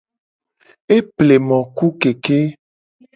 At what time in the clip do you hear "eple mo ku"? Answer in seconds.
0.95-1.85